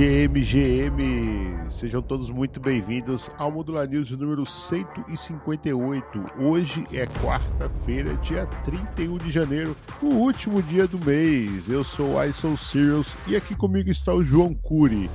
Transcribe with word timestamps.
GMGM, 0.00 1.68
sejam 1.68 2.00
todos 2.00 2.30
muito 2.30 2.58
bem-vindos 2.58 3.28
ao 3.36 3.52
Modular 3.52 3.86
News 3.86 4.10
número 4.12 4.46
158. 4.46 6.24
Hoje 6.38 6.86
é 6.90 7.06
quarta-feira, 7.22 8.14
dia 8.14 8.46
31 8.64 9.18
de 9.18 9.30
janeiro, 9.30 9.76
o 10.00 10.06
último 10.06 10.62
dia 10.62 10.86
do 10.86 10.98
mês. 11.04 11.68
Eu 11.68 11.84
sou 11.84 12.14
o 12.14 12.24
ISO 12.24 12.56
Serials 12.56 13.14
e 13.28 13.36
aqui 13.36 13.54
comigo 13.54 13.90
está 13.90 14.14
o 14.14 14.24
João 14.24 14.54
Cury. 14.54 15.10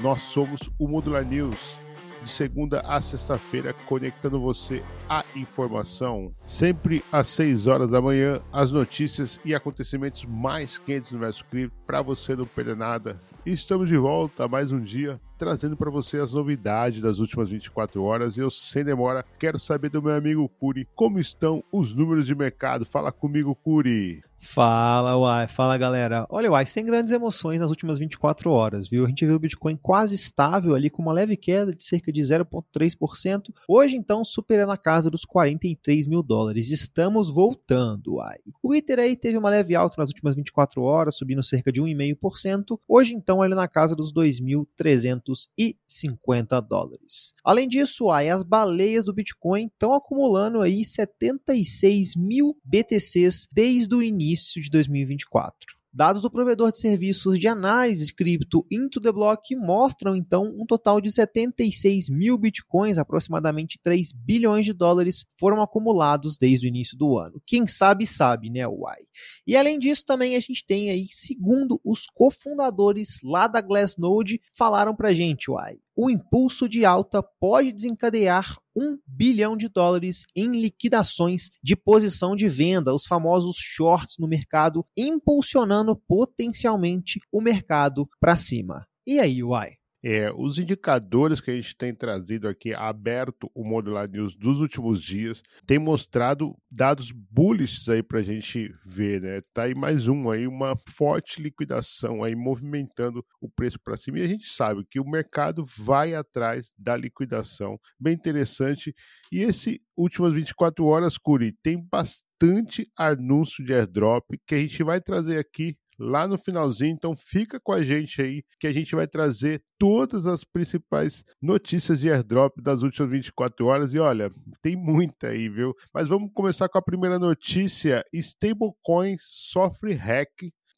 Nós 0.00 0.20
somos 0.22 0.68
o 0.80 0.88
Modular 0.88 1.24
News 1.24 1.78
de 2.24 2.28
segunda 2.28 2.80
a 2.80 3.00
sexta-feira, 3.00 3.72
conectando 3.86 4.40
você 4.40 4.82
à 5.08 5.24
informação. 5.36 6.34
Sempre 6.44 7.04
às 7.12 7.28
6 7.28 7.68
horas 7.68 7.88
da 7.88 8.00
manhã, 8.00 8.40
as 8.52 8.72
notícias 8.72 9.38
e 9.44 9.54
acontecimentos 9.54 10.24
mais 10.24 10.76
quentes 10.76 11.12
do 11.12 11.18
universo 11.18 11.44
cripto 11.44 11.76
para 11.86 12.02
você 12.02 12.34
não 12.34 12.46
perder 12.46 12.74
nada. 12.74 13.16
Estamos 13.46 13.90
de 13.90 13.96
volta 13.98 14.48
mais 14.48 14.72
um 14.72 14.80
dia 14.80 15.20
trazendo 15.36 15.76
para 15.76 15.90
você 15.90 16.16
as 16.16 16.32
novidades 16.32 17.02
das 17.02 17.18
últimas 17.18 17.50
24 17.50 18.02
horas. 18.02 18.38
E 18.38 18.40
eu, 18.40 18.50
sem 18.50 18.82
demora, 18.82 19.22
quero 19.38 19.58
saber 19.58 19.90
do 19.90 20.02
meu 20.02 20.14
amigo 20.14 20.48
Curi 20.48 20.88
como 20.94 21.18
estão 21.18 21.62
os 21.70 21.94
números 21.94 22.26
de 22.26 22.34
mercado. 22.34 22.86
Fala 22.86 23.12
comigo, 23.12 23.54
Curi. 23.54 24.22
Fala, 24.38 25.18
Uai. 25.18 25.48
Fala, 25.48 25.76
galera. 25.78 26.26
Olha, 26.28 26.50
Uai, 26.50 26.66
sem 26.66 26.84
grandes 26.84 27.12
emoções 27.12 27.60
nas 27.60 27.70
últimas 27.70 27.98
24 27.98 28.50
horas, 28.50 28.88
viu? 28.88 29.04
A 29.04 29.08
gente 29.08 29.24
viu 29.24 29.36
o 29.36 29.38
Bitcoin 29.38 29.76
quase 29.76 30.14
estável 30.14 30.74
ali, 30.74 30.90
com 30.90 31.00
uma 31.02 31.12
leve 31.12 31.36
queda 31.36 31.74
de 31.74 31.82
cerca 31.82 32.12
de 32.12 32.20
0,3%. 32.20 33.52
Hoje, 33.68 33.96
então, 33.96 34.22
superando 34.22 34.70
a 34.70 34.76
casa 34.76 35.10
dos 35.10 35.24
43 35.24 36.06
mil 36.06 36.22
dólares. 36.22 36.70
Estamos 36.70 37.32
voltando, 37.32 38.16
Uai. 38.16 38.36
O 38.62 38.74
Ether 38.74 38.98
aí 38.98 39.16
teve 39.16 39.38
uma 39.38 39.48
leve 39.48 39.74
alta 39.74 39.96
nas 39.98 40.08
últimas 40.08 40.34
24 40.34 40.82
horas, 40.82 41.16
subindo 41.16 41.42
cerca 41.42 41.72
de 41.72 41.80
1,5%. 41.82 42.78
Hoje, 42.86 43.14
então, 43.14 43.42
ele 43.44 43.54
na 43.54 43.66
casa 43.66 43.96
dos 43.96 44.12
2.350 44.12 46.60
dólares. 46.60 47.32
Além 47.42 47.66
disso, 47.66 48.04
Uai, 48.06 48.28
as 48.28 48.42
baleias 48.42 49.02
do 49.04 49.14
Bitcoin 49.14 49.66
estão 49.66 49.94
acumulando 49.94 50.60
aí 50.60 50.84
76 50.84 52.16
mil 52.16 52.56
BTCs 52.64 53.46
desde 53.52 53.94
o 53.94 54.02
início 54.02 54.23
início 54.24 54.60
de 54.60 54.70
2024. 54.70 55.76
Dados 55.96 56.22
do 56.22 56.28
provedor 56.28 56.72
de 56.72 56.80
serviços 56.80 57.38
de 57.38 57.46
análise 57.46 58.12
cripto 58.12 58.66
Into 58.68 59.00
the 59.00 59.12
Block 59.12 59.54
mostram 59.54 60.16
então 60.16 60.52
um 60.58 60.66
total 60.66 61.00
de 61.00 61.12
76 61.12 62.08
mil 62.08 62.36
bitcoins, 62.36 62.98
aproximadamente 62.98 63.78
3 63.80 64.10
bilhões 64.12 64.64
de 64.64 64.72
dólares, 64.72 65.24
foram 65.38 65.62
acumulados 65.62 66.36
desde 66.36 66.66
o 66.66 66.68
início 66.68 66.98
do 66.98 67.16
ano. 67.16 67.40
Quem 67.46 67.64
sabe, 67.68 68.06
sabe, 68.06 68.50
né, 68.50 68.66
Uai? 68.66 69.02
E 69.46 69.56
além 69.56 69.78
disso, 69.78 70.04
também 70.04 70.34
a 70.34 70.40
gente 70.40 70.66
tem 70.66 70.90
aí, 70.90 71.06
segundo 71.10 71.80
os 71.84 72.06
cofundadores 72.06 73.20
lá 73.22 73.46
da 73.46 73.60
Glassnode, 73.60 74.40
falaram 74.52 74.96
pra 74.96 75.12
gente, 75.12 75.48
Uai 75.48 75.76
o 75.96 76.10
impulso 76.10 76.68
de 76.68 76.84
alta 76.84 77.22
pode 77.22 77.72
desencadear 77.72 78.58
um 78.76 78.98
bilhão 79.06 79.56
de 79.56 79.68
dólares 79.68 80.26
em 80.34 80.50
liquidações 80.50 81.50
de 81.62 81.76
posição 81.76 82.34
de 82.34 82.48
venda, 82.48 82.94
os 82.94 83.06
famosos 83.06 83.56
shorts 83.58 84.16
no 84.18 84.26
mercado, 84.26 84.84
impulsionando 84.96 85.96
potencialmente 85.96 87.20
o 87.30 87.40
mercado 87.40 88.08
para 88.20 88.36
cima. 88.36 88.86
E 89.06 89.20
aí, 89.20 89.42
Uai? 89.42 89.74
É, 90.06 90.30
os 90.36 90.58
indicadores 90.58 91.40
que 91.40 91.50
a 91.50 91.54
gente 91.54 91.74
tem 91.74 91.94
trazido 91.94 92.46
aqui, 92.46 92.74
aberto 92.74 93.50
o 93.54 93.64
Modular 93.64 94.06
News 94.06 94.36
dos 94.36 94.60
últimos 94.60 95.02
dias, 95.02 95.42
tem 95.66 95.78
mostrado 95.78 96.54
dados 96.70 97.10
bullish 97.10 97.90
aí 97.90 98.02
para 98.02 98.18
a 98.18 98.22
gente 98.22 98.70
ver, 98.84 99.22
né? 99.22 99.40
Tá 99.54 99.62
aí 99.62 99.74
mais 99.74 100.06
um 100.06 100.28
aí, 100.28 100.46
uma 100.46 100.76
forte 100.90 101.40
liquidação 101.40 102.22
aí 102.22 102.36
movimentando 102.36 103.24
o 103.40 103.48
preço 103.48 103.78
para 103.82 103.96
cima 103.96 104.18
e 104.18 104.22
a 104.22 104.26
gente 104.26 104.44
sabe 104.44 104.84
que 104.90 105.00
o 105.00 105.08
mercado 105.08 105.64
vai 105.64 106.14
atrás 106.14 106.70
da 106.76 106.94
liquidação. 106.94 107.80
Bem 107.98 108.12
interessante. 108.12 108.94
E 109.32 109.40
esse 109.40 109.80
últimas 109.96 110.34
24 110.34 110.84
horas, 110.84 111.16
Curi, 111.16 111.56
tem 111.62 111.82
bastante 111.82 112.84
anúncio 112.94 113.64
de 113.64 113.72
airdrop 113.72 114.24
que 114.46 114.54
a 114.54 114.58
gente 114.58 114.82
vai 114.82 115.00
trazer 115.00 115.38
aqui 115.38 115.78
lá 115.98 116.26
no 116.26 116.38
finalzinho. 116.38 116.94
Então 116.94 117.16
fica 117.16 117.60
com 117.60 117.72
a 117.72 117.82
gente 117.82 118.20
aí 118.20 118.42
que 118.58 118.66
a 118.66 118.72
gente 118.72 118.94
vai 118.94 119.06
trazer 119.06 119.62
todas 119.78 120.26
as 120.26 120.44
principais 120.44 121.24
notícias 121.40 122.00
de 122.00 122.10
airdrop 122.10 122.60
das 122.60 122.82
últimas 122.82 123.10
24 123.10 123.66
horas. 123.66 123.94
E 123.94 123.98
olha, 123.98 124.30
tem 124.62 124.76
muita 124.76 125.28
aí, 125.28 125.48
viu? 125.48 125.74
Mas 125.92 126.08
vamos 126.08 126.30
começar 126.32 126.68
com 126.68 126.78
a 126.78 126.82
primeira 126.82 127.18
notícia: 127.18 128.04
stablecoin 128.12 129.16
sofre 129.18 129.92
hack 129.94 130.30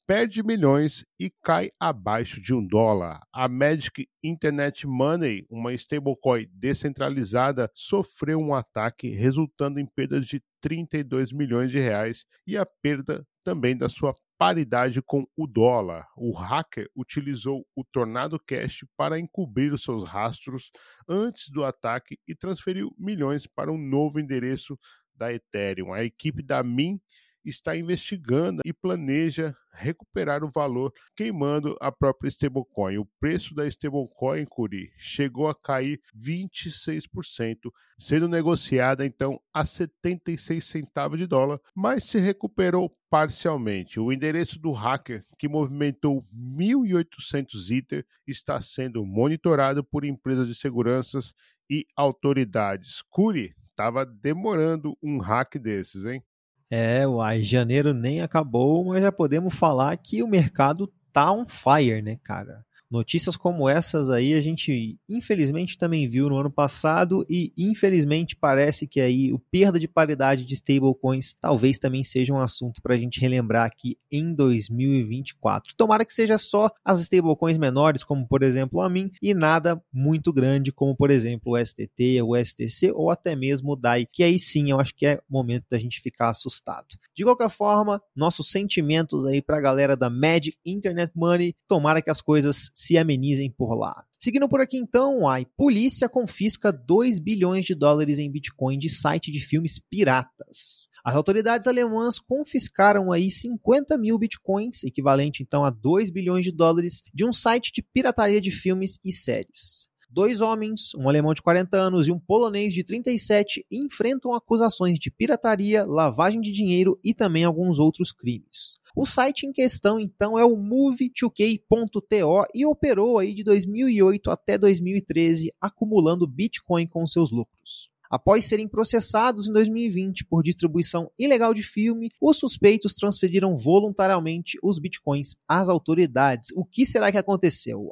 perde 0.07 0.43
milhões 0.43 1.05
e 1.19 1.31
cai 1.43 1.71
abaixo 1.81 2.41
de 2.41 2.55
um 2.55 2.65
dólar. 2.65 3.21
A 3.33 3.49
Magic 3.49 4.07
Internet 4.23 4.87
Money, 4.87 5.45
uma 5.51 5.75
stablecoin 5.75 6.47
descentralizada, 6.53 7.71
sofreu 7.75 8.39
um 8.39 8.55
ataque 8.55 9.09
resultando 9.09 9.81
em 9.81 9.87
perda 9.87 10.21
de 10.21 10.41
32 10.61 11.33
milhões 11.33 11.73
de 11.73 11.81
reais 11.81 12.25
e 12.47 12.57
a 12.57 12.65
perda 12.65 13.27
também 13.45 13.77
da 13.77 13.89
sua 13.89 14.15
paridade 14.39 15.01
com 15.03 15.27
o 15.37 15.47
dólar. 15.47 16.07
O 16.17 16.33
hacker 16.33 16.91
utilizou 16.95 17.67
o 17.75 17.85
Tornado 17.85 18.39
Cash 18.39 18.85
para 18.97 19.19
encobrir 19.19 19.73
os 19.73 19.83
seus 19.83 20.07
rastros 20.09 20.71
antes 21.09 21.49
do 21.51 21.65
ataque 21.65 22.19
e 22.27 22.35
transferiu 22.35 22.95
milhões 22.99 23.47
para 23.47 23.73
um 23.73 23.79
novo 23.79 24.21
endereço 24.21 24.79
da 25.15 25.33
Ethereum. 25.33 25.93
A 25.93 26.05
equipe 26.05 26.43
da 26.43 26.63
MIN 26.63 27.01
está 27.47 27.77
investigando 27.77 28.63
e 28.65 28.73
planeja 28.73 29.57
recuperar 29.73 30.43
o 30.43 30.51
valor 30.51 30.93
queimando 31.15 31.77
a 31.81 31.93
própria 31.93 32.29
stablecoin. 32.29 32.99
O 32.99 33.09
preço 33.21 33.55
da 33.55 33.67
stablecoin, 33.67 34.45
Curi, 34.47 34.91
chegou 34.99 35.49
a 35.49 35.55
cair 35.55 36.01
26%, 36.17 37.71
sendo 37.99 38.29
negociada 38.29 39.05
então 39.05 39.39
a 39.53 39.65
76 39.65 40.65
centavos 40.65 41.19
de 41.19 41.27
dólar, 41.27 41.61
mas 41.75 42.05
se 42.05 42.19
recuperou 42.19 42.91
parcialmente. 43.11 44.01
O 44.01 44.13
endereço 44.13 44.59
do 44.59 44.73
hacker, 44.73 45.25
que 45.39 45.49
movimentou 45.49 46.27
1.800 46.35 47.71
Ether, 47.71 48.07
está 48.27 48.61
sendo 48.61 49.05
monitorado 49.05 49.85
por 49.85 50.05
empresas 50.05 50.49
de 50.49 50.55
seguranças 50.55 51.35
e 51.71 51.87
autoridades. 51.97 53.03
Curi, 53.11 53.55
estava 53.71 54.07
demorando 54.07 54.97
um 55.03 55.19
hack 55.19 55.57
desses, 55.59 56.07
hein? 56.07 56.23
É, 56.71 57.07
uai, 57.07 57.43
janeiro 57.43 57.95
nem 57.95 58.21
acabou, 58.21 58.85
mas 58.87 59.01
já 59.03 59.13
podemos 59.13 59.55
falar 59.55 59.97
que 59.97 60.23
o 60.23 60.27
mercado 60.27 60.93
tá 61.13 61.31
on 61.33 61.47
fire, 61.47 62.03
né, 62.03 62.19
cara? 62.25 62.65
Notícias 62.91 63.37
como 63.37 63.69
essas 63.69 64.09
aí 64.09 64.35
a 64.35 64.41
gente 64.41 64.99
infelizmente 65.09 65.77
também 65.77 66.07
viu 66.07 66.29
no 66.29 66.39
ano 66.39 66.51
passado 66.51 67.27
e 67.29 67.53
infelizmente 67.57 68.37
parece 68.37 68.87
que 68.87 69.01
aí 69.01 69.33
o 69.33 69.39
perda 69.39 69.79
de 69.79 69.89
paridade 69.89 70.45
de 70.45 70.55
stablecoins 70.55 71.35
talvez 71.41 71.79
também 71.79 72.05
seja 72.05 72.33
um 72.33 72.41
assunto 72.41 72.81
para 72.81 72.95
a 72.95 72.97
gente 72.97 73.21
relembrar 73.21 73.67
aqui 73.67 73.99
em 74.11 74.33
2024. 74.33 75.75
Tomara 75.77 76.05
que 76.05 76.15
seja 76.15 76.39
só 76.39 76.71
as 76.85 77.01
stablecoins 77.01 77.59
menores, 77.59 78.05
como 78.05 78.27
por 78.27 78.43
exemplo 78.43 78.81
a 78.81 78.89
mim, 78.89 79.11
e 79.21 79.35
nada 79.35 79.83
muito 79.93 80.33
grande, 80.33 80.71
como 80.71 80.95
por 80.95 81.11
exemplo 81.11 81.55
o 81.55 81.65
STT, 81.65 82.23
o 82.23 82.37
STC 82.37 82.93
ou 82.93 83.11
até 83.11 83.35
mesmo 83.35 83.73
o 83.73 83.77
DAI, 83.77 84.07
que 84.07 84.23
aí 84.23 84.39
sim 84.39 84.71
eu 84.71 84.79
acho 84.79 84.95
que 84.95 85.07
é 85.07 85.21
momento 85.29 85.65
da 85.69 85.79
gente 85.79 86.01
ficar 86.01 86.31
assustado. 86.31 86.87
De 87.15 87.25
qualquer 87.25 87.51
forma, 87.51 88.01
nossos 88.15 88.49
sentimentos 88.49 89.27
aí 89.27 89.43
para 89.43 89.57
a 89.57 89.61
galera 89.61 89.97
da 89.97 90.09
Magic 90.09 90.57
Internet 90.65 91.13
Money, 91.17 91.55
tomara 91.67 92.01
que 92.01 92.11
as 92.11 92.21
coisas 92.21 92.71
se 92.77 92.99
amenizem 92.99 93.51
por 93.51 93.75
lá. 93.75 94.05
Seguindo 94.19 94.47
por 94.47 94.61
aqui 94.61 94.77
então, 94.77 95.27
a 95.27 95.43
polícia 95.57 96.11
confisca 96.11 96.71
2 96.71 97.19
bilhões 97.19 97.65
de 97.65 97.75
dólares 97.75 98.19
em 98.19 98.31
Bitcoin 98.31 98.77
de 98.77 98.91
site 98.91 99.33
de 99.33 99.41
filmes 99.41 99.79
piratas. 99.79 100.87
As 101.03 101.17
autoridades 101.17 101.67
alemãs 101.67 102.19
confiscaram 102.19 103.11
aí 103.11 103.31
50 103.31 103.97
mil 103.97 104.19
Bitcoins, 104.19 104.85
equivalente 104.85 105.43
então 105.43 105.65
a 105.65 105.71
2 105.71 106.11
bilhões 106.11 106.45
de 106.45 106.53
dólares, 106.53 107.01
de 107.15 107.25
um 107.25 107.33
site 107.33 107.73
de 107.73 107.81
pirataria 107.81 108.43
de 108.43 108.51
filmes 108.51 108.99
e 109.03 109.11
séries. 109.11 109.89
Dois 110.17 110.41
homens, 110.41 110.95
um 110.95 111.11
alemão 111.11 111.35
de 111.35 111.43
40 111.43 111.77
anos 111.77 112.09
e 112.09 112.11
um 112.11 112.19
polonês 112.19 112.73
de 112.73 112.83
37, 112.83 113.67
enfrentam 113.71 114.33
acusações 114.33 114.99
de 114.99 115.11
pirataria, 115.11 115.85
lavagem 115.85 116.41
de 116.41 116.51
dinheiro 116.51 116.99
e 117.05 117.13
também 117.13 117.45
alguns 117.45 117.79
outros 117.79 118.13
crimes. 118.13 118.81
O 118.97 119.05
site 119.05 119.45
em 119.45 119.53
questão, 119.53 120.01
então, 120.01 120.39
é 120.39 120.43
o 120.43 120.57
move2k.to 120.57 122.47
e 122.55 122.65
operou 122.65 123.19
aí 123.19 123.35
de 123.35 123.45
2008 123.45 124.31
até 124.31 124.57
2013, 124.57 125.53
acumulando 125.61 126.27
Bitcoin 126.27 126.87
com 126.87 127.07
seus 127.07 127.31
lucros. 127.31 127.91
Após 128.09 128.47
serem 128.47 128.69
processados 128.69 129.49
em 129.49 129.53
2020 129.53 130.25
por 130.25 130.43
distribuição 130.43 131.11
ilegal 131.19 131.53
de 131.53 131.63
filme, 131.63 132.11
os 132.23 132.39
suspeitos 132.39 132.95
transferiram 132.95 133.55
voluntariamente 133.55 134.59
os 134.63 134.79
bitcoins 134.79 135.37
às 135.47 135.69
autoridades. 135.69 136.53
O 136.55 136.65
que 136.65 136.87
será 136.87 137.13
que 137.13 137.19
aconteceu? 137.19 137.91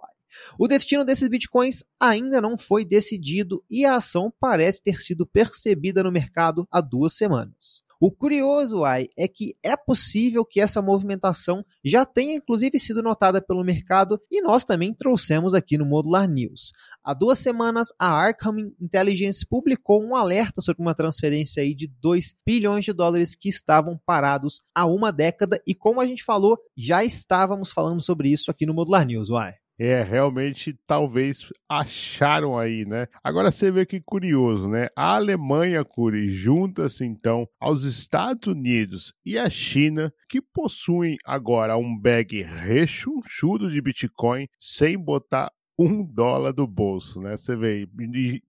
O 0.59 0.69
destino 0.69 1.05
desses 1.05 1.29
bitcoins 1.29 1.85
ainda 2.01 2.41
não 2.41 2.57
foi 2.57 2.85
decidido 2.85 3.65
e 3.69 3.85
a 3.85 3.97
ação 3.97 4.33
parece 4.41 4.83
ter 4.83 5.01
sido 5.01 5.27
percebida 5.27 6.03
no 6.03 6.13
mercado 6.13 6.67
há 6.71 6.81
duas 6.81 7.17
semanas. 7.17 7.85
O 8.07 8.11
curioso, 8.11 8.85
ai, 8.85 9.09
é 9.17 9.27
que 9.27 9.57
é 9.63 9.75
possível 9.77 10.45
que 10.45 10.61
essa 10.61 10.83
movimentação 10.83 11.65
já 11.83 12.05
tenha 12.05 12.35
inclusive 12.35 12.79
sido 12.79 13.03
notada 13.03 13.41
pelo 13.41 13.65
mercado 13.65 14.21
e 14.31 14.43
nós 14.43 14.63
também 14.63 14.93
trouxemos 14.93 15.55
aqui 15.55 15.79
no 15.79 15.87
Modular 15.87 16.29
News. 16.29 16.73
Há 17.03 17.15
duas 17.15 17.39
semanas, 17.39 17.89
a 17.99 18.09
Arkham 18.09 18.73
Intelligence 18.79 19.47
publicou 19.47 20.05
um 20.05 20.15
alerta 20.15 20.61
sobre 20.61 20.83
uma 20.83 20.95
transferência 20.95 21.63
aí 21.63 21.75
de 21.75 21.87
2 21.87 22.35
bilhões 22.45 22.85
de 22.85 22.93
dólares 22.93 23.35
que 23.35 23.49
estavam 23.49 23.99
parados 24.05 24.61
há 24.75 24.85
uma 24.85 25.11
década 25.11 25.59
e 25.67 25.75
como 25.75 25.99
a 25.99 26.07
gente 26.07 26.25
falou, 26.25 26.59
já 26.77 27.03
estávamos 27.03 27.73
falando 27.73 28.03
sobre 28.03 28.29
isso 28.31 28.51
aqui 28.51 28.67
no 28.67 28.75
Modular 28.75 29.07
News, 29.07 29.31
uai. 29.31 29.64
É, 29.79 30.03
realmente 30.03 30.79
talvez 30.87 31.53
acharam 31.69 32.57
aí, 32.57 32.85
né? 32.85 33.09
Agora 33.25 33.51
você 33.51 33.73
vê 33.73 33.85
que 33.85 34.01
curioso, 34.01 34.69
né? 34.69 34.87
A 34.97 35.17
Alemanha, 35.17 35.85
Curi, 35.85 36.31
junta-se 36.31 37.05
então 37.05 37.49
aos 37.61 37.83
Estados 37.83 38.47
Unidos 38.49 39.13
e 39.27 39.37
a 39.37 39.51
China, 39.51 40.13
que 40.29 40.41
possuem 40.41 41.17
agora 41.25 41.77
um 41.77 41.99
bag 41.99 42.43
rechonchudo 42.43 43.69
de 43.69 43.81
Bitcoin 43.81 44.47
sem 44.61 44.97
botar 44.97 45.51
um 45.77 46.05
dólar 46.05 46.53
do 46.53 46.69
bolso, 46.69 47.21
né? 47.21 47.37
Você 47.37 47.57
vê, 47.57 47.89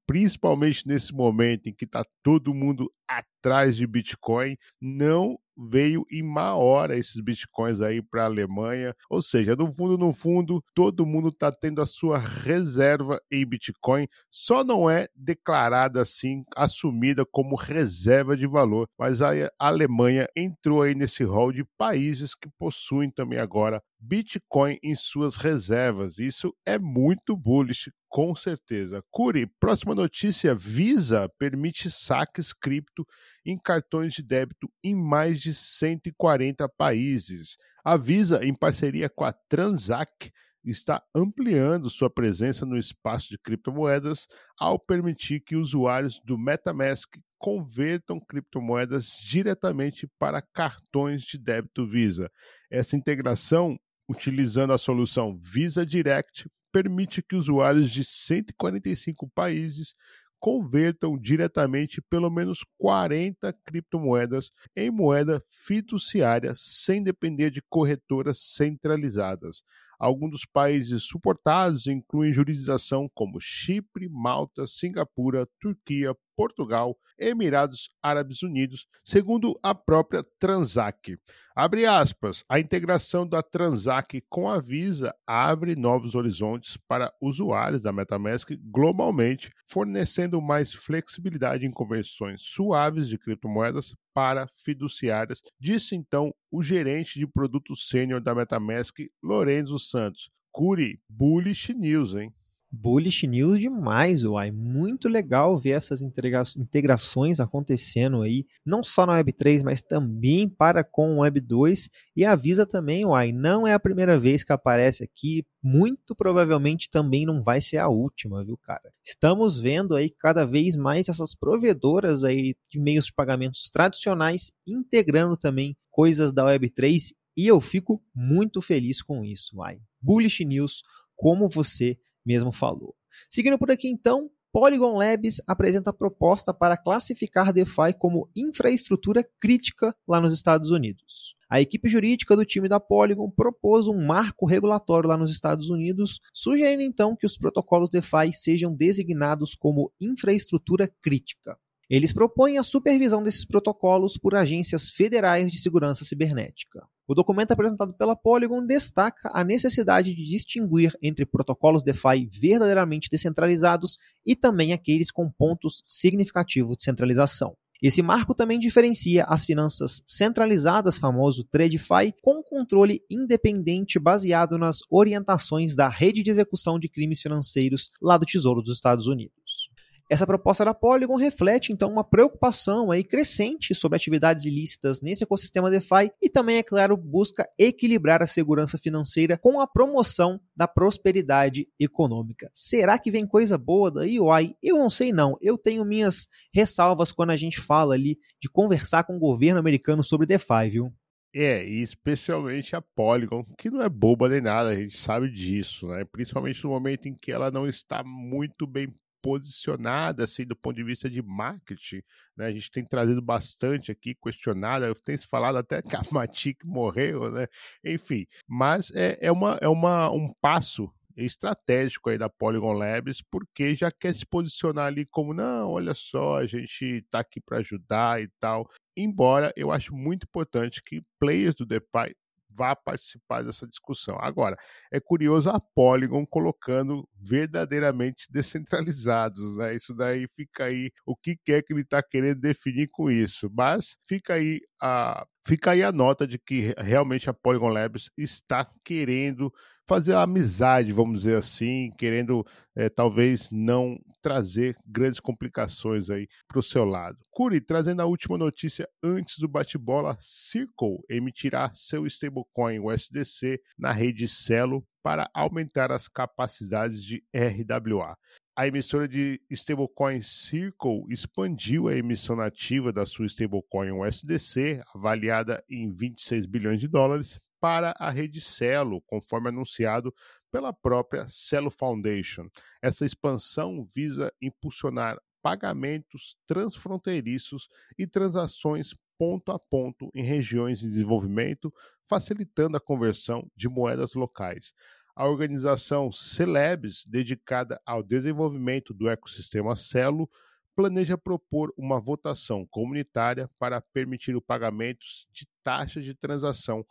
principalmente 0.05 0.87
nesse 0.87 1.11
momento 1.11 1.67
em 1.67 1.73
que 1.73 1.85
está 1.85 2.03
todo 2.21 2.53
mundo 2.53 2.91
atrás 3.07 3.75
de 3.75 3.87
Bitcoin, 3.87 4.55
não 4.79 5.39
veio 5.57 6.05
em 6.11 6.23
má 6.23 6.55
hora 6.55 6.97
esses 6.97 7.21
bitcoins 7.21 7.81
aí 7.81 8.01
para 8.01 8.23
a 8.23 8.25
Alemanha. 8.25 8.95
Ou 9.09 9.21
seja, 9.21 9.55
no 9.55 9.71
fundo, 9.71 9.97
no 9.97 10.13
fundo, 10.13 10.63
todo 10.73 11.05
mundo 11.05 11.29
está 11.29 11.51
tendo 11.51 11.81
a 11.81 11.85
sua 11.85 12.17
reserva 12.17 13.21
em 13.31 13.45
Bitcoin, 13.45 14.07
só 14.29 14.63
não 14.63 14.89
é 14.89 15.07
declarada 15.15 16.01
assim, 16.01 16.43
assumida 16.55 17.25
como 17.25 17.55
reserva 17.55 18.35
de 18.35 18.47
valor. 18.47 18.87
Mas 18.97 19.21
a 19.21 19.31
Alemanha 19.59 20.27
entrou 20.35 20.81
aí 20.81 20.95
nesse 20.95 21.23
rol 21.23 21.51
de 21.51 21.63
países 21.77 22.35
que 22.35 22.49
possuem 22.57 23.09
também 23.09 23.39
agora 23.39 23.81
Bitcoin 23.99 24.77
em 24.83 24.95
suas 24.95 25.35
reservas. 25.35 26.19
Isso 26.19 26.53
é 26.65 26.77
muito 26.77 27.35
bullish 27.35 27.91
com 28.15 28.33
certeza. 28.33 29.03
Curi, 29.11 29.45
próxima 29.45 29.93
notícia: 29.93 30.55
Visa 30.55 31.27
permite 31.37 31.91
saques 31.91 32.53
cripto 32.53 33.05
em 33.45 33.57
cartões 33.57 34.13
de 34.13 34.23
débito 34.23 34.71
em 34.81 34.95
mais 34.95 35.41
de 35.41 35.53
140 35.53 36.69
países. 36.77 37.57
A 37.83 37.97
Visa, 37.97 38.39
em 38.41 38.55
parceria 38.55 39.09
com 39.09 39.25
a 39.25 39.33
Transac, 39.33 40.31
está 40.63 41.03
ampliando 41.13 41.89
sua 41.89 42.09
presença 42.09 42.65
no 42.65 42.77
espaço 42.77 43.27
de 43.27 43.37
criptomoedas 43.37 44.27
ao 44.57 44.79
permitir 44.79 45.41
que 45.41 45.57
usuários 45.57 46.21
do 46.23 46.37
MetaMask 46.37 47.17
convertam 47.37 48.17
criptomoedas 48.17 49.09
diretamente 49.21 50.07
para 50.17 50.41
cartões 50.41 51.23
de 51.23 51.37
débito 51.37 51.85
Visa. 51.85 52.31
Essa 52.71 52.95
integração, 52.95 53.77
utilizando 54.09 54.71
a 54.71 54.77
solução 54.77 55.37
Visa 55.37 55.85
Direct, 55.85 56.47
permite 56.75 57.23
que 57.23 57.37
usuários 57.37 57.89
de 57.89 58.03
145 58.03 59.29
países 59.29 59.95
convertam 60.37 61.17
diretamente 61.17 62.01
pelo 62.01 62.29
menos 62.29 62.65
40 62.77 63.53
criptomoedas 63.63 64.51
em 64.75 64.91
moeda 64.91 65.41
fiduciária 65.49 66.51
sem 66.53 67.01
depender 67.01 67.49
de 67.49 67.61
corretoras 67.69 68.39
centralizadas. 68.57 69.63
Alguns 69.99 70.31
dos 70.31 70.45
países 70.45 71.03
suportados 71.03 71.87
incluem 71.87 72.33
jurisdição 72.33 73.09
como 73.13 73.39
Chipre, 73.39 74.09
Malta, 74.09 74.67
Singapura, 74.67 75.47
Turquia, 75.59 76.15
Portugal, 76.35 76.97
Emirados 77.17 77.89
Árabes 78.03 78.43
Unidos, 78.43 78.87
segundo 79.03 79.57
a 79.63 79.73
própria 79.73 80.23
Transac. 80.37 81.17
Abre 81.55 81.85
aspas, 81.85 82.43
a 82.49 82.59
integração 82.59 83.25
da 83.25 83.41
Transac 83.41 84.21
com 84.29 84.49
a 84.49 84.59
Visa 84.59 85.15
abre 85.25 85.75
novos 85.75 86.13
horizontes 86.13 86.77
para 86.87 87.13
usuários 87.21 87.81
da 87.81 87.93
MetaMask 87.93 88.49
globalmente, 88.63 89.51
fornecendo 89.65 90.41
mais 90.41 90.73
flexibilidade 90.73 91.65
em 91.65 91.71
conversões 91.71 92.41
suaves 92.41 93.07
de 93.07 93.17
criptomoedas 93.17 93.95
para 94.15 94.47
fiduciárias, 94.47 95.41
disse 95.59 95.93
então 95.93 96.33
o 96.49 96.63
gerente 96.63 97.19
de 97.19 97.27
produtos 97.27 97.89
sênior 97.89 98.21
da 98.21 98.33
MetaMask, 98.33 98.97
Lorenzo 99.21 99.77
Santos. 99.77 100.31
Curi, 100.53 101.01
bullish 101.09 101.73
news, 101.73 102.15
hein? 102.15 102.33
Bullish 102.75 103.25
news 103.25 103.59
demais, 103.59 104.23
uai. 104.23 104.51
Muito 104.51 105.07
legal 105.07 105.57
ver 105.57 105.71
essas 105.71 106.01
integrações 106.01 107.39
acontecendo 107.39 108.21
aí, 108.21 108.45
não 108.65 108.83
só 108.83 109.05
na 109.05 109.13
Web3, 109.21 109.63
mas 109.63 109.81
também 109.81 110.47
para 110.49 110.83
com 110.83 111.17
o 111.17 111.21
Web2. 111.21 111.89
E 112.15 112.25
avisa 112.25 112.65
também, 112.65 113.05
uai, 113.05 113.31
não 113.31 113.65
é 113.65 113.73
a 113.73 113.79
primeira 113.79 114.19
vez 114.19 114.43
que 114.43 114.53
aparece 114.53 115.03
aqui, 115.03 115.45
muito 115.63 116.15
provavelmente 116.15 116.89
também 116.89 117.25
não 117.25 117.41
vai 117.41 117.61
ser 117.61 117.77
a 117.77 117.87
última, 117.87 118.43
viu, 118.43 118.57
cara? 118.57 118.91
Estamos 119.03 119.59
vendo 119.59 119.95
aí 119.95 120.09
cada 120.09 120.45
vez 120.45 120.75
mais 120.75 121.09
essas 121.09 121.33
provedoras 121.33 122.23
aí 122.23 122.55
de 122.69 122.79
meios 122.79 123.05
de 123.05 123.13
pagamentos 123.13 123.69
tradicionais 123.71 124.51
integrando 124.67 125.35
também 125.37 125.75
coisas 125.89 126.33
da 126.33 126.45
Web3 126.45 127.13
e 127.37 127.47
eu 127.47 127.59
fico 127.59 128.01
muito 128.13 128.61
feliz 128.61 129.01
com 129.01 129.23
isso, 129.23 129.57
uai. 129.57 129.79
Bullish 130.01 130.45
news, 130.45 130.83
como 131.15 131.49
você 131.49 131.97
mesmo 132.25 132.51
falou. 132.51 132.95
Seguindo 133.29 133.57
por 133.57 133.71
aqui 133.71 133.87
então, 133.87 134.29
Polygon 134.55 134.97
Labs 134.97 135.41
apresenta 135.45 135.91
proposta 135.91 136.53
para 136.53 136.77
classificar 136.77 137.51
DeFi 137.51 137.93
como 137.99 138.29
infraestrutura 138.33 139.21
crítica 139.37 139.93
lá 140.07 140.21
nos 140.21 140.31
Estados 140.31 140.71
Unidos. 140.71 141.35
A 141.49 141.59
equipe 141.59 141.89
jurídica 141.89 142.37
do 142.37 142.45
time 142.45 142.69
da 142.69 142.79
Polygon 142.79 143.29
propôs 143.29 143.85
um 143.87 144.05
marco 144.05 144.45
regulatório 144.45 145.09
lá 145.09 145.17
nos 145.17 145.29
Estados 145.29 145.69
Unidos, 145.69 146.21
sugerindo 146.33 146.83
então 146.83 147.17
que 147.17 147.25
os 147.25 147.37
protocolos 147.37 147.89
DeFi 147.89 148.31
sejam 148.31 148.73
designados 148.73 149.53
como 149.55 149.91
infraestrutura 149.99 150.89
crítica. 151.01 151.57
Eles 151.89 152.13
propõem 152.13 152.57
a 152.57 152.63
supervisão 152.63 153.21
desses 153.21 153.45
protocolos 153.45 154.17
por 154.17 154.35
agências 154.35 154.89
federais 154.89 155.51
de 155.51 155.59
segurança 155.59 156.05
cibernética. 156.05 156.87
O 157.07 157.13
documento 157.13 157.51
apresentado 157.51 157.93
pela 157.93 158.15
Polygon 158.15 158.65
destaca 158.65 159.29
a 159.31 159.43
necessidade 159.43 160.15
de 160.15 160.25
distinguir 160.25 160.97
entre 161.01 161.23
protocolos 161.23 161.83
DeFi 161.83 162.27
verdadeiramente 162.31 163.09
descentralizados 163.11 163.97
e 164.25 164.35
também 164.35 164.73
aqueles 164.73 165.11
com 165.11 165.29
pontos 165.29 165.83
significativos 165.85 166.77
de 166.77 166.83
centralização. 166.83 167.55
Esse 167.79 168.01
marco 168.01 168.33
também 168.33 168.57
diferencia 168.57 169.25
as 169.25 169.45
finanças 169.45 170.01
centralizadas, 170.07 170.97
famoso 170.97 171.43
TradeFi, 171.43 172.15
com 172.23 172.41
controle 172.41 173.01
independente 173.07 173.99
baseado 173.99 174.57
nas 174.57 174.79
orientações 174.89 175.75
da 175.75 175.87
rede 175.87 176.23
de 176.23 176.31
execução 176.31 176.79
de 176.79 176.89
crimes 176.89 177.21
financeiros 177.21 177.91
lá 178.01 178.17
do 178.17 178.25
Tesouro 178.25 178.63
dos 178.63 178.73
Estados 178.73 179.05
Unidos. 179.05 179.74
Essa 180.07 180.27
proposta 180.27 180.63
da 180.63 180.73
Polygon 180.73 181.15
reflete 181.15 181.73
então 181.73 181.91
uma 181.91 182.03
preocupação 182.03 182.91
aí 182.91 183.03
crescente 183.03 183.73
sobre 183.73 183.95
atividades 183.95 184.45
ilícitas 184.45 185.01
nesse 185.01 185.23
ecossistema 185.23 185.71
DeFi 185.71 186.11
e 186.21 186.29
também, 186.29 186.57
é 186.57 186.63
claro, 186.63 186.95
busca 186.95 187.49
equilibrar 187.57 188.21
a 188.21 188.27
segurança 188.27 188.77
financeira 188.77 189.35
com 189.35 189.59
a 189.59 189.65
promoção 189.65 190.39
da 190.55 190.67
prosperidade 190.67 191.67
econômica. 191.79 192.51
Será 192.53 192.99
que 192.99 193.09
vem 193.09 193.25
coisa 193.25 193.57
boa 193.57 193.89
daí, 193.89 194.19
Uai? 194.19 194.55
Eu 194.61 194.77
não 194.77 194.91
sei 194.91 195.11
não. 195.11 195.35
Eu 195.41 195.57
tenho 195.57 195.83
minhas 195.83 196.27
ressalvas 196.53 197.11
quando 197.11 197.31
a 197.31 197.35
gente 197.35 197.59
fala 197.59 197.95
ali 197.95 198.19
de 198.39 198.47
conversar 198.47 199.05
com 199.05 199.15
o 199.15 199.19
governo 199.19 199.59
americano 199.59 200.03
sobre 200.03 200.27
DeFi, 200.27 200.69
viu? 200.69 200.93
É, 201.33 201.67
e 201.67 201.81
especialmente 201.81 202.75
a 202.75 202.81
Polygon, 202.81 203.43
que 203.57 203.69
não 203.69 203.81
é 203.81 203.89
boba 203.89 204.29
nem 204.29 204.39
nada, 204.39 204.69
a 204.69 204.75
gente 204.75 204.95
sabe 204.95 205.29
disso, 205.29 205.87
né? 205.87 206.05
Principalmente 206.05 206.63
no 206.63 206.69
momento 206.69 207.07
em 207.07 207.13
que 207.13 207.29
ela 207.29 207.51
não 207.51 207.67
está 207.67 208.03
muito 208.05 208.65
bem 208.65 208.93
posicionada 209.25 210.23
assim 210.23 210.45
do 210.45 210.55
ponto 210.55 210.75
de 210.75 210.83
vista 210.83 211.09
de 211.09 211.19
marketing, 211.19 212.03
né? 212.37 212.45
A 212.45 212.51
gente 212.51 212.69
tem 212.69 212.85
trazido 212.85 213.23
bastante 213.23 213.91
aqui, 213.91 214.13
questionado, 214.13 214.93
tem 215.03 215.17
se 215.17 215.25
falado 215.25 215.57
até 215.57 215.81
que 215.81 215.95
a 215.95 216.01
Matic 216.13 216.63
morreu, 216.63 217.31
né? 217.31 217.47
Enfim, 217.83 218.27
mas 218.47 218.95
é, 218.95 219.17
é, 219.19 219.31
uma, 219.31 219.57
é 219.59 219.67
uma, 219.67 220.11
um 220.11 220.31
passo 220.39 220.93
estratégico 221.17 222.11
aí 222.11 222.19
da 222.19 222.29
Polygon 222.29 222.73
Labs, 222.73 223.23
porque 223.31 223.73
já 223.73 223.89
quer 223.89 224.13
se 224.13 224.27
posicionar 224.27 224.85
ali 224.85 225.07
como, 225.07 225.33
não, 225.33 225.71
olha 225.71 225.95
só, 225.95 226.37
a 226.37 226.45
gente 226.45 226.85
está 226.85 227.21
aqui 227.21 227.41
para 227.41 227.57
ajudar 227.57 228.21
e 228.21 228.27
tal. 228.39 228.69
Embora 228.95 229.51
eu 229.55 229.71
acho 229.71 229.95
muito 229.95 230.25
importante 230.25 230.83
que 230.83 231.01
players 231.19 231.55
do 231.55 231.65
DeFi 231.65 232.15
vá 232.55 232.75
participar 232.75 233.43
dessa 233.43 233.67
discussão. 233.67 234.17
Agora, 234.19 234.55
é 234.91 234.99
curioso 234.99 235.49
a 235.49 235.59
Polygon 235.59 236.25
colocando 236.25 237.07
verdadeiramente 237.25 238.27
descentralizados, 238.31 239.57
né? 239.57 239.75
Isso 239.75 239.93
daí 239.95 240.27
fica 240.35 240.65
aí 240.65 240.91
o 241.05 241.15
que 241.15 241.37
é 241.49 241.61
que 241.61 241.73
ele 241.73 241.81
está 241.81 242.01
querendo 242.03 242.39
definir 242.39 242.87
com 242.91 243.09
isso. 243.09 243.49
Mas 243.53 243.97
fica 244.07 244.35
aí 244.35 244.61
a 244.81 245.25
fica 245.47 245.71
aí 245.71 245.83
a 245.83 245.91
nota 245.91 246.25
de 246.25 246.39
que 246.39 246.73
realmente 246.77 247.29
a 247.29 247.33
Polygon 247.33 247.69
Labs 247.69 248.09
está 248.17 248.67
querendo 248.83 249.53
fazer 249.87 250.15
amizade, 250.15 250.91
vamos 250.91 251.19
dizer 251.19 251.37
assim, 251.37 251.91
querendo 251.97 252.43
é, 252.75 252.89
talvez 252.89 253.51
não 253.51 253.99
trazer 254.21 254.75
grandes 254.85 255.19
complicações 255.19 256.09
aí 256.09 256.27
para 256.47 256.59
o 256.59 256.63
seu 256.63 256.83
lado. 256.83 257.17
Curi, 257.29 257.61
trazendo 257.61 258.01
a 258.01 258.05
última 258.05 258.37
notícia 258.37 258.89
antes 259.03 259.37
do 259.37 259.47
bate-bola, 259.47 260.17
Circle 260.19 260.97
emitirá 261.07 261.71
seu 261.75 262.07
stablecoin 262.07 262.79
USDC 262.79 263.61
na 263.77 263.91
rede 263.91 264.27
Celo 264.27 264.83
para 265.05 265.29
aumentar 265.35 265.91
as 265.91 266.07
capacidades 266.07 267.03
de 267.03 267.23
RWA 267.31 268.17
a 268.57 268.65
emissora 268.65 269.05
de 269.05 269.41
stablecoin 269.51 270.21
Circle 270.21 271.03
expandiu 271.09 271.89
a 271.89 271.95
emissão 271.95 272.37
nativa 272.37 272.89
da 272.89 273.05
sua 273.05 273.25
stablecoin 273.25 273.91
USDC, 273.91 274.81
avaliada 274.95 275.61
em 275.69 275.91
26 275.91 276.45
bilhões 276.45 276.79
de 276.79 276.87
dólares, 276.87 277.37
para 277.59 277.93
a 277.99 278.09
rede 278.09 278.39
Celo, 278.39 279.01
conforme 279.01 279.49
anunciado 279.49 280.13
pela 280.49 280.71
própria 280.71 281.27
Celo 281.27 281.69
Foundation. 281.69 282.47
Essa 282.81 283.03
expansão 283.03 283.85
visa 283.93 284.31
impulsionar 284.41 285.17
pagamentos 285.41 286.37
transfronteiriços 286.47 287.67
e 287.97 288.07
transações 288.07 288.95
ponto 289.17 289.51
a 289.51 289.59
ponto 289.59 290.09
em 290.13 290.23
regiões 290.23 290.83
em 290.83 290.89
desenvolvimento, 290.89 291.73
facilitando 292.07 292.77
a 292.77 292.81
conversão 292.81 293.49
de 293.55 293.67
moedas 293.67 294.13
locais 294.13 294.73
a 295.15 295.25
organização 295.25 296.11
Celebs, 296.11 297.05
dedicada 297.05 297.81
ao 297.85 298.03
desenvolvimento 298.03 298.93
do 298.93 299.07
ecossistema 299.07 299.75
Celo, 299.75 300.29
planeja 300.75 301.17
propor 301.17 301.73
uma 301.77 302.01
votação 302.01 302.65
comunitária 302.65 303.49
para 303.57 303.79
permitir 303.79 304.35
o 304.35 304.41
pagamento 304.41 305.05
de 305.31 305.47
taxas 305.63 306.03
de 306.03 306.13
transação 306.13 306.85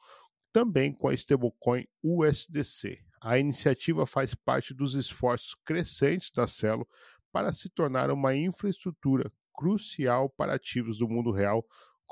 também 0.50 0.90
com 0.90 1.08
a 1.08 1.14
stablecoin 1.14 1.84
USDC. 2.02 2.98
A 3.20 3.38
iniciativa 3.38 4.06
faz 4.06 4.34
parte 4.34 4.72
dos 4.72 4.94
esforços 4.94 5.54
crescentes 5.62 6.30
da 6.30 6.46
Celo 6.46 6.88
para 7.30 7.52
se 7.52 7.68
tornar 7.68 8.10
uma 8.10 8.34
infraestrutura 8.34 9.30
crucial 9.52 10.30
para 10.30 10.54
ativos 10.54 10.98
do 10.98 11.08
mundo 11.08 11.30
real 11.30 11.64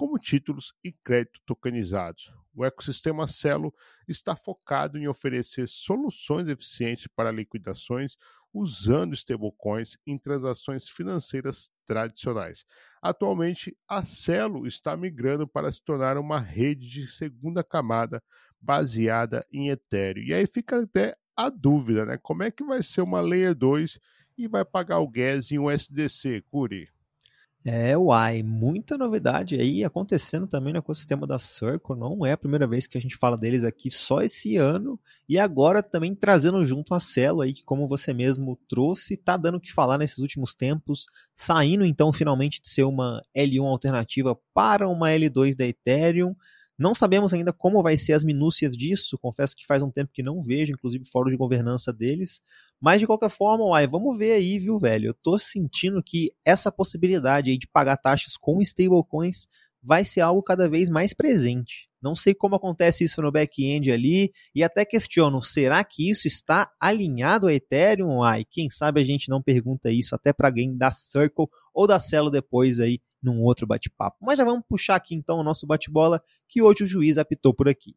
como 0.02 0.18
títulos 0.18 0.74
e 0.82 0.90
crédito 0.90 1.40
tokenizados. 1.46 2.34
O 2.52 2.64
ecossistema 2.64 3.28
Celo 3.28 3.72
está 4.08 4.34
focado 4.34 4.98
em 4.98 5.06
oferecer 5.06 5.68
soluções 5.68 6.48
eficientes 6.48 7.06
para 7.06 7.30
liquidações 7.30 8.16
usando 8.52 9.14
stablecoins 9.14 9.96
em 10.04 10.18
transações 10.18 10.88
financeiras 10.88 11.70
tradicionais. 11.86 12.66
Atualmente, 13.00 13.78
a 13.86 14.02
Celo 14.02 14.66
está 14.66 14.96
migrando 14.96 15.46
para 15.46 15.70
se 15.70 15.80
tornar 15.80 16.18
uma 16.18 16.40
rede 16.40 16.88
de 16.88 17.06
segunda 17.06 17.62
camada 17.62 18.20
baseada 18.60 19.46
em 19.52 19.68
Ethereum. 19.68 20.24
E 20.24 20.34
aí 20.34 20.48
fica 20.48 20.82
até 20.82 21.14
a 21.36 21.48
dúvida, 21.48 22.04
né? 22.04 22.18
Como 22.20 22.42
é 22.42 22.50
que 22.50 22.64
vai 22.64 22.82
ser 22.82 23.02
uma 23.02 23.20
Layer 23.20 23.54
2 23.54 24.00
e 24.36 24.48
vai 24.48 24.64
pagar 24.64 24.98
o 24.98 25.08
gas 25.08 25.52
em 25.52 25.60
USDC, 25.60 26.42
Curi? 26.50 26.88
É, 27.64 27.96
uai, 27.96 28.42
muita 28.42 28.98
novidade 28.98 29.54
aí 29.54 29.84
acontecendo 29.84 30.48
também 30.48 30.72
no 30.72 30.80
ecossistema 30.80 31.28
da 31.28 31.38
Circle. 31.38 31.96
Não 31.96 32.26
é 32.26 32.32
a 32.32 32.36
primeira 32.36 32.66
vez 32.66 32.88
que 32.88 32.98
a 32.98 33.00
gente 33.00 33.16
fala 33.16 33.38
deles 33.38 33.62
aqui 33.62 33.88
só 33.88 34.20
esse 34.20 34.56
ano. 34.56 34.98
E 35.28 35.38
agora 35.38 35.80
também 35.80 36.12
trazendo 36.12 36.64
junto 36.64 36.92
a 36.92 36.98
Celo 36.98 37.40
aí, 37.40 37.52
que 37.52 37.62
como 37.62 37.86
você 37.86 38.12
mesmo 38.12 38.58
trouxe, 38.68 39.16
tá 39.16 39.36
dando 39.36 39.58
o 39.58 39.60
que 39.60 39.72
falar 39.72 39.96
nesses 39.96 40.18
últimos 40.18 40.54
tempos, 40.54 41.06
saindo 41.36 41.84
então 41.84 42.12
finalmente 42.12 42.60
de 42.60 42.68
ser 42.68 42.82
uma 42.82 43.22
L1 43.36 43.64
alternativa 43.64 44.36
para 44.52 44.88
uma 44.88 45.10
L2 45.10 45.56
da 45.56 45.64
Ethereum. 45.64 46.34
Não 46.78 46.94
sabemos 46.94 47.32
ainda 47.32 47.52
como 47.52 47.82
vai 47.82 47.96
ser 47.96 48.14
as 48.14 48.24
minúcias 48.24 48.76
disso, 48.76 49.18
confesso 49.18 49.54
que 49.54 49.66
faz 49.66 49.82
um 49.82 49.90
tempo 49.90 50.10
que 50.12 50.22
não 50.22 50.42
vejo, 50.42 50.72
inclusive 50.72 51.04
fórum 51.04 51.30
de 51.30 51.36
governança 51.36 51.92
deles, 51.92 52.40
mas 52.80 52.98
de 52.98 53.06
qualquer 53.06 53.30
forma, 53.30 53.64
uai, 53.64 53.86
vamos 53.86 54.16
ver 54.16 54.32
aí, 54.32 54.58
viu, 54.58 54.78
velho? 54.78 55.08
Eu 55.08 55.14
tô 55.14 55.38
sentindo 55.38 56.02
que 56.02 56.32
essa 56.44 56.72
possibilidade 56.72 57.50
aí 57.50 57.58
de 57.58 57.68
pagar 57.68 57.96
taxas 57.96 58.36
com 58.36 58.60
stablecoins 58.60 59.46
vai 59.82 60.04
ser 60.04 60.22
algo 60.22 60.42
cada 60.42 60.68
vez 60.68 60.88
mais 60.88 61.12
presente. 61.12 61.91
Não 62.02 62.14
sei 62.14 62.34
como 62.34 62.56
acontece 62.56 63.04
isso 63.04 63.22
no 63.22 63.30
back-end 63.30 63.92
ali, 63.92 64.32
e 64.54 64.64
até 64.64 64.84
questiono, 64.84 65.40
será 65.40 65.84
que 65.84 66.10
isso 66.10 66.26
está 66.26 66.70
alinhado 66.80 67.46
a 67.46 67.54
Ethereum? 67.54 68.22
Ai, 68.22 68.44
quem 68.44 68.68
sabe 68.68 69.00
a 69.00 69.04
gente 69.04 69.28
não 69.28 69.40
pergunta 69.40 69.90
isso 69.90 70.14
até 70.14 70.32
para 70.32 70.48
alguém 70.48 70.76
da 70.76 70.90
Circle 70.90 71.46
ou 71.72 71.86
da 71.86 72.00
Celo 72.00 72.30
depois 72.30 72.80
aí 72.80 73.00
num 73.22 73.40
outro 73.42 73.66
bate-papo. 73.66 74.16
Mas 74.20 74.38
já 74.38 74.44
vamos 74.44 74.64
puxar 74.68 74.96
aqui 74.96 75.14
então 75.14 75.38
o 75.38 75.44
nosso 75.44 75.66
bate-bola, 75.66 76.20
que 76.48 76.60
hoje 76.60 76.82
o 76.82 76.86
juiz 76.86 77.18
apitou 77.18 77.54
por 77.54 77.68
aqui. 77.68 77.94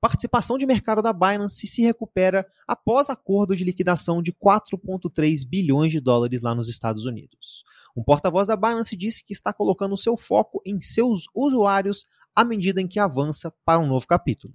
Participação 0.00 0.58
de 0.58 0.66
mercado 0.66 1.00
da 1.00 1.12
Binance 1.12 1.66
se 1.66 1.82
recupera 1.82 2.46
após 2.66 3.08
acordo 3.08 3.56
de 3.56 3.64
liquidação 3.64 4.20
de 4.22 4.32
4,3 4.32 5.48
bilhões 5.48 5.90
de 5.90 6.00
dólares 6.00 6.42
lá 6.42 6.54
nos 6.54 6.68
Estados 6.68 7.06
Unidos. 7.06 7.64
Um 7.96 8.02
porta-voz 8.02 8.48
da 8.48 8.56
Binance 8.56 8.94
disse 8.94 9.24
que 9.24 9.32
está 9.32 9.54
colocando 9.54 9.96
seu 9.96 10.16
foco 10.16 10.60
em 10.66 10.78
seus 10.80 11.24
usuários 11.34 12.04
à 12.36 12.44
medida 12.44 12.82
em 12.82 12.86
que 12.86 13.00
avança 13.00 13.50
para 13.64 13.80
um 13.80 13.86
novo 13.86 14.06
capítulo. 14.06 14.54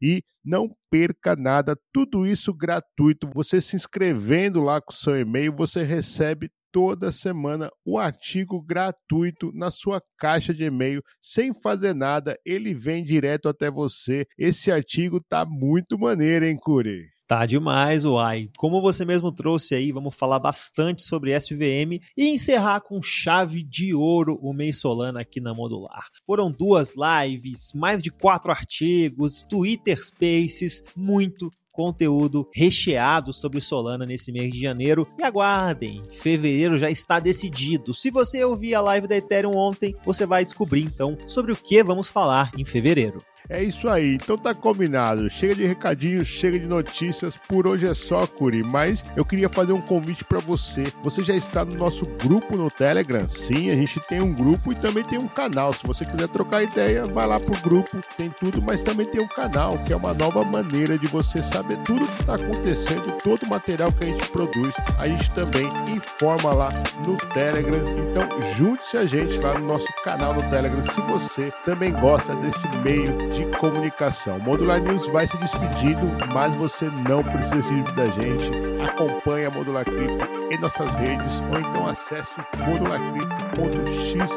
e 0.00 0.22
não 0.44 0.70
perca 0.90 1.34
nada, 1.36 1.78
tudo 1.92 2.26
isso 2.26 2.54
gratuito. 2.54 3.28
Você 3.34 3.60
se 3.60 3.76
inscrevendo 3.76 4.62
lá 4.62 4.80
com 4.80 4.92
seu 4.92 5.20
e-mail, 5.20 5.54
você 5.54 5.82
recebe 5.82 6.50
toda 6.72 7.12
semana 7.12 7.70
o 7.84 7.98
artigo 7.98 8.60
gratuito 8.62 9.50
na 9.54 9.70
sua 9.70 10.02
caixa 10.18 10.54
de 10.54 10.64
e-mail, 10.64 11.02
sem 11.20 11.52
fazer 11.62 11.94
nada, 11.94 12.38
ele 12.44 12.74
vem 12.74 13.04
direto 13.04 13.48
até 13.48 13.70
você. 13.70 14.26
Esse 14.38 14.70
artigo 14.70 15.20
tá 15.22 15.44
muito 15.44 15.98
maneiro, 15.98 16.44
hein, 16.44 16.56
Curi? 16.56 17.08
Tá 17.30 17.46
demais, 17.46 18.04
Uai. 18.04 18.48
Como 18.58 18.82
você 18.82 19.04
mesmo 19.04 19.30
trouxe 19.30 19.76
aí, 19.76 19.92
vamos 19.92 20.16
falar 20.16 20.40
bastante 20.40 21.04
sobre 21.04 21.32
SVM 21.38 22.00
e 22.16 22.26
encerrar 22.26 22.80
com 22.80 23.00
chave 23.00 23.62
de 23.62 23.94
ouro 23.94 24.36
o 24.42 24.52
mês 24.52 24.80
Solana 24.80 25.20
aqui 25.20 25.40
na 25.40 25.54
Modular. 25.54 26.08
Foram 26.26 26.50
duas 26.50 26.92
lives, 26.96 27.72
mais 27.72 28.02
de 28.02 28.10
quatro 28.10 28.50
artigos, 28.50 29.44
Twitter 29.44 30.04
Spaces, 30.04 30.82
muito 30.96 31.52
conteúdo 31.80 32.46
recheado 32.52 33.32
sobre 33.32 33.58
Solana 33.58 34.04
nesse 34.04 34.30
mês 34.30 34.52
de 34.52 34.60
janeiro. 34.60 35.08
E 35.18 35.22
aguardem, 35.22 36.02
fevereiro 36.10 36.76
já 36.76 36.90
está 36.90 37.18
decidido. 37.18 37.94
Se 37.94 38.10
você 38.10 38.44
ouvir 38.44 38.74
a 38.74 38.82
live 38.82 39.08
da 39.08 39.16
Ethereum 39.16 39.56
ontem, 39.56 39.96
você 40.04 40.26
vai 40.26 40.44
descobrir 40.44 40.82
então 40.82 41.16
sobre 41.26 41.52
o 41.52 41.56
que 41.56 41.82
vamos 41.82 42.08
falar 42.08 42.50
em 42.58 42.66
fevereiro. 42.66 43.18
É 43.48 43.62
isso 43.62 43.88
aí, 43.88 44.14
então 44.14 44.36
tá 44.36 44.54
combinado. 44.54 45.28
Chega 45.30 45.54
de 45.54 45.66
recadinhos, 45.66 46.28
chega 46.28 46.58
de 46.58 46.66
notícias. 46.66 47.36
Por 47.48 47.66
hoje 47.66 47.86
é 47.86 47.94
só, 47.94 48.26
Curi. 48.26 48.62
Mas 48.62 49.04
eu 49.16 49.24
queria 49.24 49.48
fazer 49.48 49.72
um 49.72 49.80
convite 49.80 50.24
para 50.24 50.38
você. 50.38 50.84
Você 51.02 51.22
já 51.24 51.34
está 51.34 51.64
no 51.64 51.74
nosso 51.74 52.06
grupo 52.22 52.56
no 52.56 52.70
Telegram? 52.70 53.28
Sim, 53.28 53.70
a 53.70 53.74
gente 53.74 53.98
tem 54.00 54.22
um 54.22 54.32
grupo 54.32 54.72
e 54.72 54.74
também 54.74 55.04
tem 55.04 55.18
um 55.18 55.28
canal. 55.28 55.72
Se 55.72 55.86
você 55.86 56.04
quiser 56.04 56.28
trocar 56.28 56.62
ideia, 56.62 57.06
vai 57.06 57.26
lá 57.26 57.40
pro 57.40 57.60
grupo. 57.60 58.00
Tem 58.16 58.30
tudo, 58.30 58.62
mas 58.62 58.80
também 58.82 59.06
tem 59.06 59.20
um 59.20 59.28
canal, 59.28 59.78
que 59.84 59.92
é 59.92 59.96
uma 59.96 60.14
nova 60.14 60.44
maneira 60.44 60.98
de 60.98 61.06
você 61.06 61.42
saber 61.42 61.78
tudo 61.84 62.06
que 62.06 62.20
está 62.20 62.34
acontecendo, 62.34 63.18
todo 63.22 63.44
o 63.44 63.48
material 63.48 63.92
que 63.92 64.04
a 64.04 64.08
gente 64.08 64.28
produz. 64.30 64.74
A 64.98 65.08
gente 65.08 65.30
também 65.32 65.68
informa 65.94 66.52
lá 66.52 66.68
no 67.06 67.16
Telegram. 67.32 67.80
Então, 68.10 68.28
junte-se 68.56 68.96
a 68.96 69.06
gente 69.06 69.38
lá 69.38 69.58
no 69.58 69.66
nosso 69.66 69.86
canal 70.04 70.34
no 70.34 70.42
Telegram 70.50 70.82
se 70.82 71.00
você 71.02 71.52
também 71.64 71.92
gosta 71.92 72.34
desse 72.36 72.66
meio 72.78 73.29
de 73.32 73.44
comunicação. 73.58 74.38
Modular 74.38 74.80
News 74.80 75.08
vai 75.10 75.26
se 75.26 75.36
despedindo, 75.38 76.06
mas 76.32 76.54
você 76.56 76.86
não 76.86 77.22
precisa 77.22 77.62
se 77.62 77.82
da 77.94 78.08
gente. 78.08 78.50
Acompanhe 78.82 79.46
a 79.46 79.50
Modular 79.50 79.84
Cripto 79.84 80.26
em 80.50 80.58
nossas 80.58 80.94
redes 80.96 81.40
ou 81.52 81.60
então 81.60 81.86
acesse 81.86 82.40
modularcripto.xyz. 82.58 84.30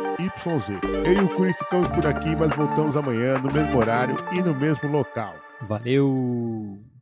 Eu 1.06 1.14
e 1.14 1.20
o 1.20 1.30
Curi 1.30 1.54
ficamos 1.54 1.88
por 1.90 2.06
aqui, 2.06 2.36
mas 2.36 2.56
voltamos 2.56 2.96
amanhã 2.96 3.38
no 3.40 3.52
mesmo 3.52 3.80
horário 3.80 4.16
e 4.32 4.42
no 4.42 4.54
mesmo 4.54 4.90
local. 4.90 5.36
Valeu! 5.62 6.93